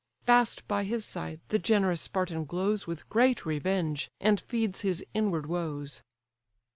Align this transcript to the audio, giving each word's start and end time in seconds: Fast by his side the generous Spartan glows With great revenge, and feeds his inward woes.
Fast 0.25 0.67
by 0.67 0.83
his 0.83 1.05
side 1.05 1.41
the 1.49 1.59
generous 1.59 2.01
Spartan 2.01 2.45
glows 2.45 2.87
With 2.87 3.07
great 3.07 3.45
revenge, 3.45 4.09
and 4.19 4.41
feeds 4.41 4.81
his 4.81 5.05
inward 5.13 5.45
woes. 5.45 6.01